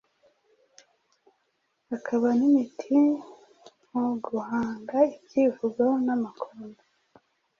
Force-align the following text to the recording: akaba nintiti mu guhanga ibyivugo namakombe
akaba 1.95 2.27
nintiti 2.37 2.97
mu 3.91 4.05
guhanga 4.25 4.97
ibyivugo 5.15 5.83
namakombe 6.05 6.83